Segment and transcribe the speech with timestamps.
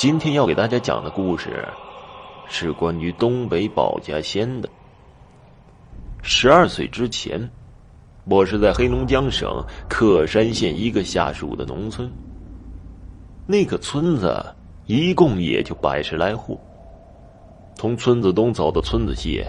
[0.00, 1.62] 今天要给大家讲的故事，
[2.48, 4.68] 是关于东北保家仙的。
[6.22, 7.38] 十二岁之前，
[8.24, 12.10] 我是在黑龙江省克山县一个下属的农村。
[13.46, 14.42] 那个村子
[14.86, 16.58] 一共也就百十来户，
[17.74, 19.44] 从村子东走到村子西，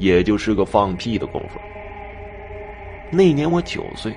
[0.00, 1.60] 也就是个放屁的功夫。
[3.08, 4.12] 那年我九岁，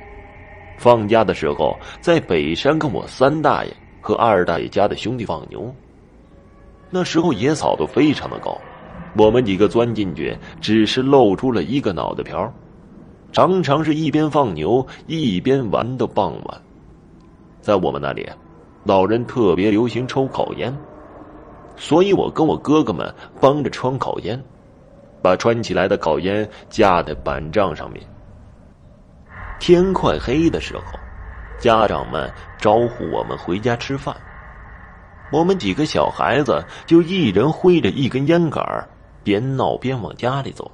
[0.79, 3.71] 放假的时候在北山跟我三大爷
[4.05, 5.73] 和二大爷家的兄弟放牛。
[6.91, 8.55] 那时候野草都非常的高。
[9.17, 12.53] 我们几个钻进去，只是露出了一个脑袋瓢，
[13.31, 16.61] 常常是一边放牛一边玩到傍晚。
[17.61, 18.29] 在我们那里，
[18.83, 20.71] 老人特别流行抽烤烟，
[21.75, 23.11] 所以我跟我哥哥们
[23.41, 24.39] 帮着穿烤烟，
[25.23, 28.05] 把穿起来的烤烟架在板杖上面。
[29.59, 30.83] 天快黑的时候，
[31.57, 34.15] 家长们招呼我们回家吃饭，
[35.31, 38.63] 我们几个小孩子就一人挥着一根烟杆
[39.23, 40.69] 边闹边往家里走。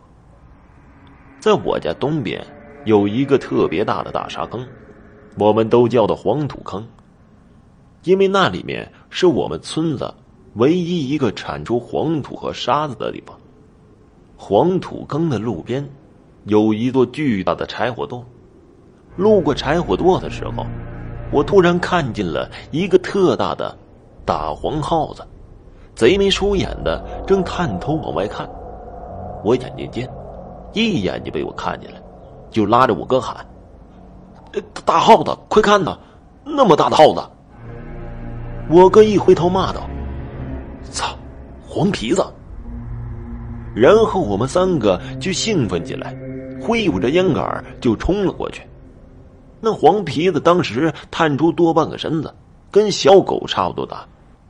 [1.39, 2.45] 在我家东边
[2.85, 4.67] 有一个特别大的大沙坑，
[5.37, 6.85] 我们都叫它黄土坑，
[8.03, 10.13] 因为那里面是我们村子
[10.55, 13.37] 唯一一个产出黄土和沙子的地方。
[14.35, 15.87] 黄土坑的路边
[16.45, 18.23] 有一座巨大的柴火垛，
[19.15, 20.65] 路过柴火垛的时候，
[21.31, 23.77] 我突然看见了一个特大的
[24.25, 25.21] 大黄耗子。
[25.93, 28.49] 贼眉鼠眼的，正探头往外看。
[29.43, 30.09] 我眼睛尖，
[30.73, 31.97] 一眼就被我看见了，
[32.49, 33.45] 就拉着我哥喊
[34.85, 35.97] ：“大耗子，快看呐，
[36.45, 37.21] 那么大的耗子！”
[38.71, 39.81] 我哥一回头骂道
[40.89, 41.07] ：“操，
[41.67, 42.25] 黄皮子！”
[43.75, 46.15] 然后我们三个就兴奋起来，
[46.61, 48.61] 挥舞着烟杆就冲了过去。
[49.63, 52.33] 那黄皮子当时探出多半个身子，
[52.71, 54.03] 跟小狗差不多大。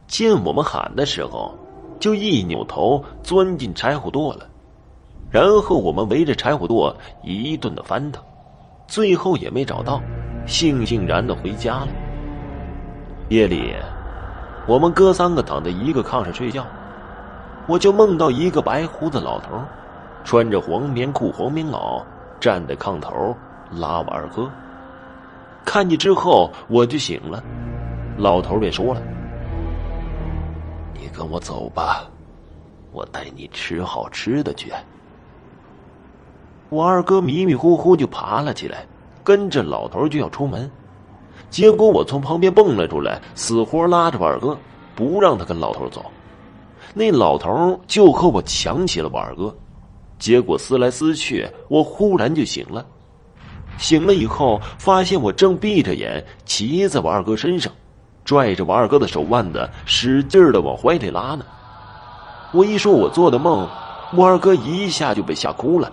[0.08, 1.54] 见我们喊的时候，
[2.00, 4.48] 就一扭头钻进柴火垛了。
[5.30, 8.24] 然后我们围着柴火垛一顿的翻腾，
[8.88, 10.02] 最后也没找到，
[10.48, 11.88] 悻悻然的回家了。
[13.30, 13.74] 夜里，
[14.68, 16.66] 我们哥三个躺在一个炕上睡觉，
[17.68, 19.52] 我就梦到一个白胡子老头，
[20.24, 22.02] 穿着黄棉裤、黄棉袄，
[22.40, 23.36] 站在炕头
[23.72, 24.50] 拉我二哥。
[25.66, 27.44] 看见之后，我就醒了，
[28.18, 29.02] 老头便说了。
[30.94, 32.10] 你跟我走吧，
[32.92, 34.72] 我带你吃好吃的去。
[36.70, 38.86] 我二哥迷迷糊糊就爬了起来，
[39.24, 40.70] 跟着老头就要出门，
[41.50, 44.58] 结果我从旁边蹦了出来，死活拉着我二哥，
[44.96, 46.06] 不让他跟老头走。
[46.94, 49.56] 那老头就和我抢起了我二哥，
[50.18, 52.86] 结果撕来撕去，我忽然就醒了。
[53.82, 57.74] 醒了以后，发现我正闭着眼骑在我二哥身上。
[58.24, 61.44] 拽着我二哥的手腕子，使劲的往怀里拉呢。
[62.54, 63.68] 我一说我做的梦，
[64.16, 65.92] 我二哥一下就被吓哭了，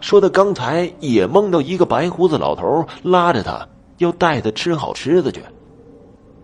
[0.00, 5.42] 说他刚才也梦到一个白胡子老头拉着他，要带他吃好吃的去。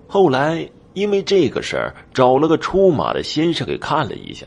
[0.07, 4.47] 后来因为这个事儿，找了个出马的先生给看了一下，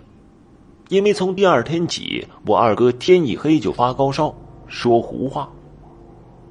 [0.89, 4.33] 因为从第二天起，我二哥天一黑就发高烧，
[4.67, 5.49] 说胡话。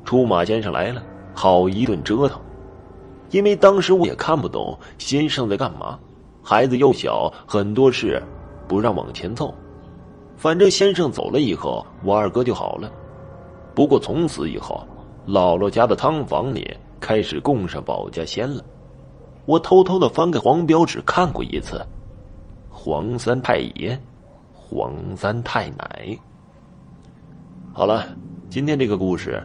[0.04, 1.02] 出马先生来了，
[1.34, 2.40] 好一顿折腾。
[3.30, 5.98] 因为当时我也看不懂先生在干嘛，
[6.42, 8.22] 孩子又小，很多事
[8.68, 9.54] 不让往前凑。
[10.36, 12.92] 反正先生走了以后，我二哥就好了。
[13.74, 14.86] 不过从此以后，
[15.26, 18.62] 姥姥家的汤房里开始供上保家仙了。
[19.46, 21.80] 我偷偷的翻开黄标纸看过一次，
[22.68, 23.98] 黄三太爷，
[24.52, 26.18] 黄三太奶。
[27.72, 28.04] 好了，
[28.50, 29.42] 今天这个故事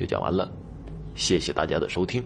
[0.00, 0.50] 就讲完了，
[1.14, 2.24] 谢谢大家的收听。